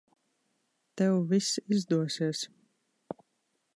[1.01, 2.41] Tev viss izdosies.